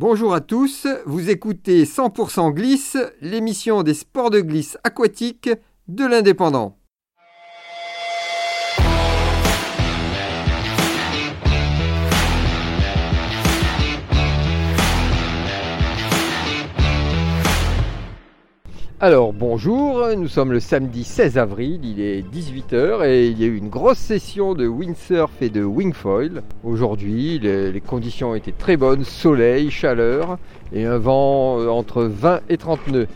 Bonjour 0.00 0.32
à 0.32 0.40
tous, 0.40 0.86
vous 1.06 1.28
écoutez 1.28 1.82
100% 1.82 2.52
Glisse, 2.52 2.96
l'émission 3.20 3.82
des 3.82 3.94
sports 3.94 4.30
de 4.30 4.40
glisse 4.40 4.78
aquatique 4.84 5.50
de 5.88 6.06
l'Indépendant. 6.06 6.77
Alors 19.00 19.32
bonjour, 19.32 20.08
nous 20.16 20.26
sommes 20.26 20.50
le 20.50 20.58
samedi 20.58 21.04
16 21.04 21.38
avril, 21.38 21.84
il 21.84 22.00
est 22.00 22.20
18h 22.20 23.06
et 23.06 23.28
il 23.28 23.40
y 23.40 23.44
a 23.44 23.46
eu 23.46 23.56
une 23.56 23.68
grosse 23.68 23.98
session 23.98 24.54
de 24.54 24.66
windsurf 24.66 25.30
et 25.40 25.50
de 25.50 25.62
wingfoil. 25.62 26.42
Aujourd'hui, 26.64 27.38
les, 27.38 27.70
les 27.70 27.80
conditions 27.80 28.34
étaient 28.34 28.50
très 28.50 28.76
bonnes, 28.76 29.04
soleil, 29.04 29.70
chaleur 29.70 30.36
et 30.72 30.84
un 30.84 30.98
vent 30.98 31.60
euh, 31.60 31.68
entre 31.68 32.02
20 32.02 32.40
et 32.48 32.56
30 32.56 32.88
nœuds. 32.88 33.06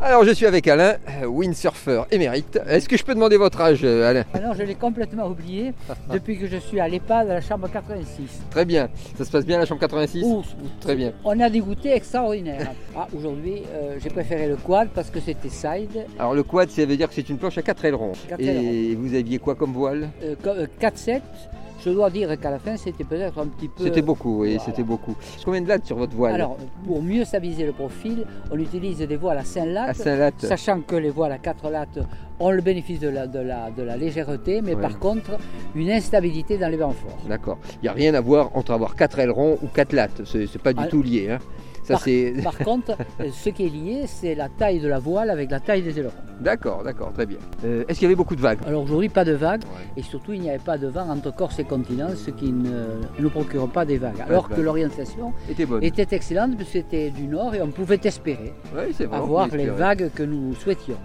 Alors 0.00 0.22
je 0.22 0.30
suis 0.30 0.46
avec 0.46 0.68
Alain, 0.68 0.94
windsurfer 1.26 2.02
émérite. 2.12 2.60
Est-ce 2.68 2.88
que 2.88 2.96
je 2.96 3.04
peux 3.04 3.14
demander 3.14 3.36
votre 3.36 3.60
âge 3.60 3.80
euh, 3.82 4.08
Alain? 4.08 4.24
Alors 4.32 4.54
je 4.54 4.62
l'ai 4.62 4.76
complètement 4.76 5.26
oublié 5.26 5.72
depuis 6.12 6.38
que 6.38 6.46
je 6.46 6.56
suis 6.56 6.78
à 6.78 6.86
l'EHPAD 6.88 7.28
à 7.28 7.34
la 7.34 7.40
chambre 7.40 7.68
86. 7.68 8.42
Très 8.48 8.64
bien, 8.64 8.88
ça 9.16 9.24
se 9.24 9.30
passe 9.30 9.44
bien 9.44 9.58
la 9.58 9.66
chambre 9.66 9.80
86 9.80 10.22
Ouh, 10.24 10.42
Très 10.80 10.94
bien. 10.94 11.12
On 11.24 11.38
a 11.40 11.50
des 11.50 11.58
goûters 11.60 11.94
extraordinaires. 11.96 12.70
Ah, 12.96 13.06
Aujourd'hui, 13.16 13.62
euh, 13.72 13.96
j'ai 14.02 14.08
préféré 14.10 14.48
le 14.48 14.56
quad 14.56 14.88
parce 14.88 15.08
que 15.10 15.20
c'était 15.20 15.48
side. 15.48 16.04
Alors 16.18 16.34
le 16.34 16.42
quad, 16.42 16.68
ça 16.70 16.84
veut 16.84 16.96
dire 16.96 17.08
que 17.08 17.14
c'est 17.14 17.28
une 17.28 17.36
planche 17.38 17.56
à 17.58 17.62
4 17.62 17.84
ailerons. 17.84 18.12
Quatre 18.28 18.40
et 18.40 18.46
ailerons. 18.90 19.00
vous 19.02 19.14
aviez 19.14 19.38
quoi 19.38 19.54
comme 19.54 19.72
voile? 19.72 20.08
Euh, 20.24 20.34
co- 20.42 20.50
euh, 20.50 20.66
4-7, 20.80 21.20
je 21.84 21.90
dois 21.90 22.10
dire 22.10 22.38
qu'à 22.40 22.50
la 22.50 22.58
fin, 22.58 22.76
c'était 22.76 23.04
peut-être 23.04 23.38
un 23.38 23.46
petit 23.46 23.68
peu... 23.68 23.84
C'était 23.84 24.02
beaucoup, 24.02 24.40
oui, 24.42 24.48
voilà. 24.56 24.62
c'était 24.64 24.82
beaucoup. 24.82 25.14
Combien 25.44 25.60
de 25.62 25.68
lattes 25.68 25.86
sur 25.86 25.96
votre 25.96 26.14
voile 26.14 26.34
Alors, 26.34 26.56
pour 26.86 27.02
mieux 27.02 27.24
stabiliser 27.24 27.64
le 27.66 27.72
profil, 27.72 28.24
on 28.50 28.58
utilise 28.58 28.98
des 28.98 29.16
voiles 29.16 29.38
à 29.38 29.44
5 29.44 29.60
À 29.62 29.66
lattes. 29.66 29.96
5 29.96 30.16
lattes 30.18 30.40
Sachant 30.46 30.80
que 30.80 30.96
les 30.96 31.10
voiles 31.10 31.32
à 31.32 31.38
4 31.38 31.70
lattes 31.70 31.98
ont 32.40 32.50
le 32.50 32.60
bénéfice 32.62 33.00
de 33.00 33.08
la, 33.08 33.26
de 33.26 33.38
la, 33.40 33.70
de 33.70 33.82
la 33.82 33.96
légèreté, 33.96 34.60
mais 34.62 34.74
Ouais. 34.74 34.82
par 34.82 34.98
contre, 34.98 35.38
une 35.74 35.90
instabilité 35.90 36.58
dans 36.58 36.68
les 36.68 36.76
vents 36.76 36.90
forts. 36.92 37.18
D'accord. 37.28 37.58
Il 37.76 37.84
n'y 37.84 37.88
a 37.88 37.92
rien 37.92 38.14
à 38.14 38.20
voir 38.20 38.50
entre 38.56 38.72
avoir 38.72 38.94
4 38.96 39.18
ailerons 39.18 39.58
ou 39.62 39.66
4 39.68 39.92
lattes. 39.92 40.22
C'est 40.24 40.46
c'est 40.46 40.60
pas 40.62 40.72
du 40.72 40.82
Ah. 40.84 40.88
tout 40.88 41.02
lié. 41.02 41.30
hein. 41.30 41.38
Ça, 41.88 41.98
Par, 42.44 42.58
contre, 42.58 42.96
ce 43.32 43.48
qui 43.48 43.64
est 43.66 43.68
lié, 43.70 44.02
c'est 44.06 44.34
la 44.34 44.48
taille 44.48 44.80
de 44.80 44.88
la 44.88 44.98
voile 44.98 45.30
avec 45.30 45.50
la 45.50 45.58
taille 45.60 45.82
des 45.82 45.98
ailerons. 45.98 46.12
D'accord, 46.40 46.82
d'accord, 46.84 47.12
très 47.12 47.24
bien. 47.26 47.38
Euh, 47.64 47.84
Est-ce 47.88 47.98
qu'il 47.98 48.06
y 48.06 48.10
avait 48.10 48.14
beaucoup 48.16 48.36
de 48.36 48.40
vagues? 48.40 48.58
Alors 48.66 48.82
aujourd'hui, 48.82 49.08
pas 49.08 49.24
de 49.24 49.32
vagues, 49.32 49.62
Ouais. 49.62 49.86
et 49.96 50.02
surtout, 50.02 50.32
il 50.34 50.40
n'y 50.40 50.50
avait 50.50 50.58
pas 50.58 50.76
de 50.78 50.86
vent 50.86 51.08
entre 51.08 51.34
Corse 51.34 51.58
et 51.58 51.64
continent, 51.64 52.08
ce 52.14 52.30
qui 52.30 52.52
ne 52.52 53.00
nous 53.18 53.30
procure 53.30 53.68
pas 53.68 53.84
des 53.84 53.96
vagues. 53.98 54.20
Alors 54.20 54.48
que 54.48 54.60
l'orientation 54.60 55.32
Était 55.48 55.66
était 55.82 56.14
excellente, 56.14 56.56
puisque 56.56 56.72
c'était 56.72 57.10
du 57.10 57.24
nord, 57.26 57.54
et 57.54 57.62
on 57.62 57.68
pouvait 57.68 58.00
espérer 58.04 58.52
vrai. 58.72 58.90
avoir 59.10 59.48
les 59.48 59.66
vagues 59.66 60.10
que 60.14 60.22
nous 60.22 60.54
souhaitions. 60.54 60.98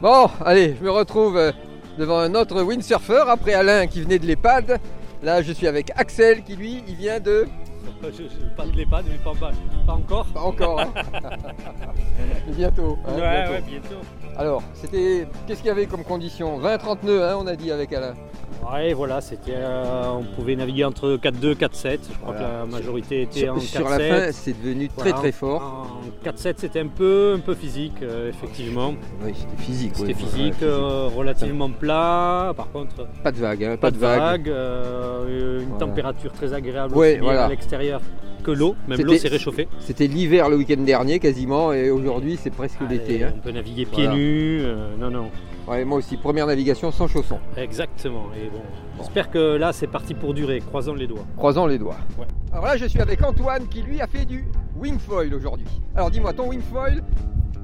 Bon, 0.00 0.26
allez, 0.44 0.76
je 0.78 0.84
me 0.84 0.90
retrouve 0.90 1.36
euh, 1.36 1.52
devant 1.98 2.18
un 2.18 2.34
autre 2.34 2.62
windsurfer 2.62 3.24
après 3.28 3.54
Alain 3.54 3.86
qui 3.86 4.00
venait 4.02 4.18
de 4.18 4.26
l'EHPAD. 4.26 4.78
Là, 5.22 5.42
je 5.42 5.52
suis 5.52 5.66
avec 5.68 5.92
Axel 5.94 6.42
qui, 6.42 6.56
lui, 6.56 6.82
il 6.88 6.94
vient 6.96 7.20
de. 7.20 7.46
Je, 8.02 8.22
je, 8.24 8.56
pas 8.56 8.66
de 8.66 8.72
l'EHPAD, 8.72 9.04
mais 9.08 9.16
pas, 9.18 9.32
pas, 9.38 9.50
pas 9.86 9.92
encore. 9.94 10.26
Pas 10.26 10.40
encore. 10.40 10.80
hein. 10.80 10.92
Bientôt. 12.48 12.98
hein, 13.06 13.12
ouais, 13.14 13.20
bientôt. 13.20 13.52
ouais, 13.52 13.60
bientôt. 13.62 13.96
Alors, 14.36 14.62
c'était. 14.74 15.26
Qu'est-ce 15.46 15.60
qu'il 15.60 15.68
y 15.68 15.70
avait 15.70 15.86
comme 15.86 16.04
condition? 16.04 16.58
20-30 16.60 16.98
nœuds, 17.04 17.24
hein, 17.24 17.36
on 17.38 17.46
a 17.46 17.56
dit 17.56 17.70
avec 17.70 17.92
Alain. 17.92 18.14
Ouais, 18.70 18.92
voilà, 18.94 19.20
c'était, 19.20 19.54
euh, 19.56 20.04
on 20.18 20.22
pouvait 20.22 20.54
naviguer 20.56 20.84
entre 20.84 21.16
4-2 21.16 21.54
4-7. 21.54 21.98
Je 22.10 22.16
crois 22.18 22.32
Voilà. 22.32 22.38
que 22.38 22.42
la 22.60 22.66
majorité 22.66 23.22
était 23.22 23.40
Sur, 23.40 23.54
en 23.54 23.56
4-7. 23.58 23.60
sur 23.60 23.88
la 23.88 23.98
fin, 23.98 24.32
c'est 24.32 24.52
devenu 24.62 24.88
très 24.88 25.10
Voilà, 25.10 25.18
très 25.18 25.32
fort. 25.32 25.88
En 26.24 26.26
4-7, 26.30 26.54
c'était 26.58 26.80
un 26.80 26.86
peu, 26.86 27.34
un 27.36 27.40
peu 27.40 27.54
physique, 27.54 27.96
euh, 28.02 28.30
effectivement. 28.30 28.94
Oui, 29.24 29.32
c'était 29.36 29.62
physique. 29.62 29.92
C'était 29.96 30.14
oui, 30.14 30.14
physique, 30.14 30.54
ouais, 30.62 30.66
euh, 30.68 31.08
relativement 31.14 31.70
plat. 31.70 32.54
Par 32.56 32.70
contre, 32.70 33.06
Pas 33.22 33.32
de 33.32 33.38
vagues, 33.38 33.64
hein, 33.64 33.76
pas, 33.78 33.90
de 33.90 33.98
vagues, 33.98 34.48
euh, 34.48 35.58
une 35.60 35.64
Voilà. 35.68 35.78
température 35.78 36.32
très 36.32 36.54
agréable 36.54 36.94
Ouais, 36.94 37.12
aussi 37.14 37.20
bien 37.20 37.30
à 37.38 37.48
l'extérieur 37.48 38.00
que 38.42 38.50
l'eau. 38.50 38.74
Même 38.88 39.00
l'eau 39.02 39.14
s'est 39.14 39.28
réchauffée. 39.28 39.68
C'était 39.80 40.06
l'hiver 40.06 40.48
le 40.48 40.56
week-end 40.56 40.80
dernier 40.82 41.18
quasiment 41.18 41.72
et 41.72 41.90
aujourd'hui 41.90 42.36
c'est 42.40 42.50
presque 42.50 42.80
l'été. 42.88 43.24
hein. 43.24 43.32
On 43.36 43.40
peut 43.40 43.50
naviguer 43.52 43.86
pieds 43.86 44.04
Voilà. 44.04 44.18
nus. 44.18 44.60
euh, 44.62 44.96
non, 44.98 45.10
non. 45.10 45.30
Ouais, 45.68 45.84
moi 45.84 45.98
aussi, 45.98 46.16
première 46.16 46.46
navigation 46.48 46.90
sans 46.90 47.06
chaussons. 47.06 47.38
Exactement. 47.56 48.26
Et 48.36 48.48
bon, 48.50 48.60
j'espère 48.98 49.30
que 49.30 49.56
là, 49.56 49.72
c'est 49.72 49.86
parti 49.86 50.12
pour 50.12 50.34
durer. 50.34 50.58
Croisons 50.60 50.94
les 50.94 51.06
doigts. 51.06 51.24
Croisons 51.36 51.66
les 51.66 51.78
doigts. 51.78 51.96
Ouais. 52.18 52.26
Alors 52.52 52.66
là 52.66 52.76
je 52.76 52.84
suis 52.86 53.00
avec 53.00 53.24
Antoine 53.24 53.66
qui 53.68 53.80
lui 53.82 54.00
a 54.00 54.06
fait 54.06 54.24
du 54.24 54.44
wingfoil 54.76 55.32
aujourd'hui. 55.32 55.66
Alors 55.94 56.10
dis-moi, 56.10 56.32
ton 56.32 56.48
wingfoil, 56.48 57.02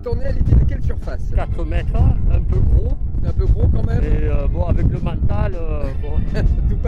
ton 0.03 0.19
aile 0.21 0.39
était 0.39 0.55
de 0.55 0.65
quelle 0.69 0.83
surface? 0.83 1.31
4 1.34 1.65
mètres, 1.65 1.97
un 2.33 2.41
peu 2.41 2.60
gros, 2.60 2.93
un 3.27 3.33
peu 3.33 3.47
gros 3.47 3.66
quand 3.66 3.84
même 3.84 4.03
et 4.05 4.28
euh, 4.28 4.47
bon, 4.47 4.65
avec 4.65 4.87
le 4.87 5.00
mental, 5.00 5.55
euh, 5.60 5.83
bon, 6.00 6.07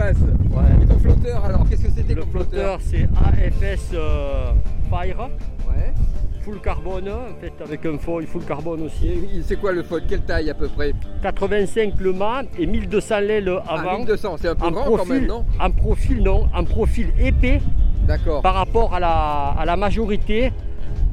passe. 0.01 0.17
ouais. 0.17 0.83
Et 0.83 0.85
ton 0.85 0.99
flotteur 0.99 1.45
alors, 1.45 1.69
qu'est-ce 1.69 1.83
que 1.83 1.91
c'était 1.91 2.13
Le 2.13 2.21
comme 2.21 2.31
flotteur, 2.31 2.79
c'est 2.81 3.03
AFS 3.03 3.91
euh, 3.93 4.51
Fire, 4.89 5.29
Ouais. 5.67 5.93
full 6.43 6.59
carbone, 6.61 7.07
en 7.09 7.39
fait, 7.39 7.53
avec 7.63 7.85
un 7.85 7.97
foil 7.97 8.25
full 8.25 8.43
carbone 8.43 8.81
aussi. 8.83 9.11
C'est 9.45 9.57
quoi 9.59 9.71
le 9.71 9.83
foil 9.83 10.01
Quelle 10.07 10.21
taille 10.21 10.49
à 10.49 10.53
peu 10.53 10.67
près? 10.67 10.91
85 11.21 11.93
le 11.99 12.13
mât 12.13 12.43
et 12.57 12.65
1200 12.65 13.19
l'aile 13.21 13.51
Ah, 13.67 13.75
avant. 13.79 13.97
1200, 13.99 14.35
c'est 14.41 14.47
un 14.49 14.55
peu 14.55 14.65
en 14.65 14.71
grand 14.71 14.83
quand 14.85 14.95
profil, 14.97 15.13
même, 15.13 15.27
non? 15.27 15.45
en 15.59 15.71
profil, 15.71 16.23
non, 16.23 16.47
en 16.55 16.63
profil 16.63 17.07
épais 17.19 17.61
D'accord. 18.07 18.41
par 18.41 18.55
rapport 18.55 18.93
à 18.95 18.99
la, 18.99 19.53
à 19.57 19.65
la 19.65 19.77
majorité 19.77 20.51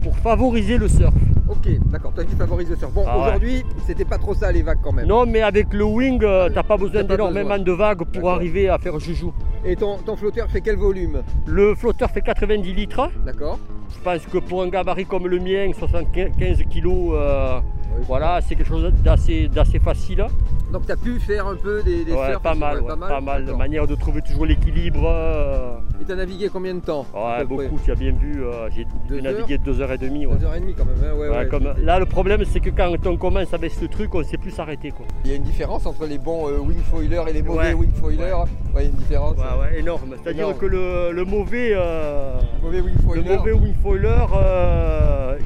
pour 0.03 0.17
favoriser 0.17 0.79
le 0.79 0.89
surf. 0.89 1.13
Ok, 1.49 1.69
d'accord, 1.87 2.13
toi 2.13 2.25
tu 2.25 2.37
favorises 2.37 2.69
le 2.69 2.77
surf. 2.77 2.93
Bon, 2.93 3.05
Ah 3.07 3.17
ouais. 3.19 3.27
aujourd'hui, 3.29 3.65
c'était 3.87 4.05
pas 4.05 4.19
trop 4.19 4.35
ça 4.35 4.53
les 4.53 4.63
vagues 4.63 4.79
quand 4.83 4.93
même. 4.93 5.07
Non, 5.07 5.25
mais 5.27 5.41
avec 5.43 5.73
le 5.73 5.85
wing, 5.85 6.23
euh, 6.23 6.51
t'as 6.53 6.63
pas 6.63 6.77
besoin 6.77 7.03
pas 7.05 7.09
d'énormément 7.17 7.59
de 7.59 7.73
vagues 7.73 8.05
pour 8.05 8.31
arriver 8.31 8.69
à 8.69 8.79
faire 8.79 8.99
joujou. 8.99 9.33
Et 9.65 9.75
ton, 9.77 9.97
ton 9.99 10.15
flotteur 10.17 10.49
fait 10.51 10.61
quel 10.61 10.77
volume 10.77 11.23
Le 11.47 11.75
flotteur 11.75 12.11
fait 12.11 12.21
90 12.21 12.73
litres. 12.75 13.11
D'accord 13.25 13.59
Je 13.91 13.99
pense 14.05 14.27
que 14.27 14.39
pour 14.39 14.63
un 14.63 14.69
gabarit 14.69 15.07
comme 15.07 15.27
le 15.27 15.39
mien, 15.39 15.71
75 15.77 16.63
kg, 16.71 16.87
euh, 16.87 17.59
Oui. 17.97 18.05
voilà, 18.07 18.41
c'est 18.43 18.55
quelque 18.55 18.69
chose 18.69 18.93
d'assez 19.03 19.49
d'assez 19.49 19.79
facile. 19.79 20.27
Donc 20.73 20.85
tu 20.85 20.93
as 20.93 20.97
pu 20.97 21.19
faire 21.19 21.47
un 21.47 21.57
peu 21.57 21.83
des, 21.83 22.05
des 22.05 22.13
Ouais, 22.13 22.35
pas, 22.43 22.55
mal, 22.55 22.81
ouais, 22.83 22.93
ouais, 22.93 22.99
pas 23.09 23.21
mal, 23.23 23.47
de 23.47 23.53
manière 23.53 23.87
de 23.87 23.95
trouver 23.95 24.21
toujours 24.21 24.45
l'équilibre. 24.45 25.01
euh, 25.07 25.79
Et 26.09 26.11
tu 26.11 26.13
as 26.15 26.17
navigué 26.25 26.49
combien 26.51 26.75
de 26.75 26.81
temps 26.81 27.05
ouais, 27.15 27.45
beaucoup, 27.45 27.79
tu 27.85 27.91
as 27.93 27.95
bien 27.95 28.13
vu, 28.13 28.43
euh, 28.43 28.71
j'ai 28.75 29.21
navigué 29.21 29.59
deux 29.59 29.79
heures 29.83 29.93
et 29.93 29.99
demie. 29.99 30.25
Ouais. 30.27 30.37
Deux 30.37 30.47
heures 30.47 30.55
et 30.55 30.61
demie 30.61 30.73
quand 30.75 30.87
même, 30.87 30.95
hein, 31.05 31.15
ouais, 31.15 31.29
Ouais, 31.29 31.37
ouais, 31.37 31.49
comme- 31.49 31.65
c'était- 31.75 31.83
là, 31.85 31.99
le 31.99 32.07
problème, 32.07 32.41
c'est 32.47 32.61
que 32.61 32.71
quand 32.71 32.95
on 33.07 33.17
commence 33.19 33.53
avec 33.53 33.73
ce 33.73 33.85
truc, 33.85 34.15
on 34.15 34.21
ne 34.21 34.25
sait 34.25 34.39
plus 34.39 34.51
s'arrêter. 34.51 34.91
quoi. 34.91 35.05
Il 35.27 35.31
y 35.31 35.35
a 35.35 35.37
une 35.37 35.43
différence 35.43 35.85
entre 35.85 36.07
les 36.07 36.17
bons 36.17 36.49
euh, 36.49 36.61
wingfoilers 36.61 37.25
et 37.29 37.33
les 37.35 37.43
mauvais 37.43 37.59
Ouais. 37.59 37.73
wingfoilers. 37.75 38.23
Ouais. 38.23 38.45
il 38.77 38.83
y 38.83 38.87
a 38.87 38.89
une 38.89 38.91
différence. 38.97 39.37
Ouais, 39.37 39.43
ouais, 39.73 39.81
énorme. 39.81 40.15
C'est-à-dire 40.23 40.57
que 40.57 40.65
le, 40.67 41.13
le 41.13 41.25
mauvais, 41.27 41.73
euh, 41.75 42.39
Mauvais 42.63 42.79
le 42.79 42.85
wingfoiler. 42.85 43.37
mauvais 43.37 43.53
wingfoiler, 43.53 44.17
euh, 44.35 45.37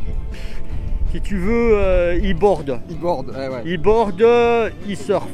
si 1.11 1.21
tu 1.23 1.39
veux, 1.39 1.73
euh, 1.77 2.19
il 2.23 2.35
borde. 2.35 2.79
Il 2.89 2.99
borde, 3.01 3.31
ouais, 3.31 3.49
ouais. 3.49 3.63
Il 3.65 3.79
borde, 3.79 4.25
il 4.89 4.97
surfe. 4.97 5.29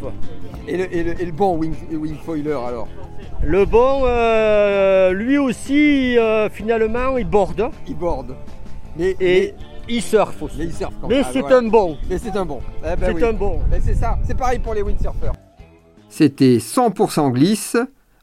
Et, 0.68 0.76
le, 0.76 0.94
et 0.94 1.02
le- 1.02 1.22
et 1.22 1.24
le 1.24 1.32
bon 1.32 1.56
wing, 1.56 1.74
wingfoiler 1.92 2.52
alors 2.52 2.88
Le 3.42 3.64
bon, 3.64 4.02
euh, 4.04 5.12
lui 5.12 5.38
aussi, 5.38 6.18
euh, 6.18 6.50
finalement, 6.50 7.16
il 7.16 7.26
borde 7.28 7.70
Il 7.86 7.96
borde. 7.96 8.36
Mais, 8.96 9.16
et 9.20 9.54
mais, 9.54 9.54
il 9.88 10.02
surfe 10.02 10.42
aussi. 10.42 10.56
mais 10.58 10.64
il 10.64 10.72
surfe 10.74 10.92
quand 11.00 11.08
Mais 11.08 11.16
même. 11.16 11.24
Ah, 11.26 11.30
c'est 11.32 11.52
un 11.54 11.62
bon. 11.62 11.96
Mais 12.10 12.18
c'est 12.18 12.36
un 12.36 12.44
bon. 12.44 12.60
Eh 12.80 12.96
ben 12.96 12.98
c'est 13.06 13.12
oui. 13.14 13.24
un 13.24 13.32
bon. 13.32 13.60
Ben, 13.70 13.80
c'est 13.82 13.94
ça, 13.94 14.18
c'est 14.26 14.36
pareil 14.36 14.58
pour 14.58 14.74
les 14.74 14.82
windsurfers. 14.82 15.32
C'était 16.10 16.58
100% 16.58 17.30
glisse. 17.32 17.76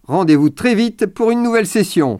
Rendez-vous 0.08 0.50
très 0.52 0.76
vite 0.76 1.08
pour 1.08 1.32
une 1.32 1.42
nouvelle 1.42 1.66
session. 1.66 2.20